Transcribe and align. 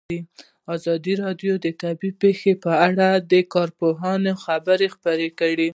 ازادي 0.75 1.13
راډیو 1.23 1.53
د 1.65 1.67
طبیعي 1.81 2.11
پېښې 2.21 2.53
په 2.63 2.71
اړه 2.87 3.09
د 3.31 3.33
کارپوهانو 3.53 4.31
خبرې 4.45 4.87
خپرې 4.95 5.29
کړي. 5.39 5.69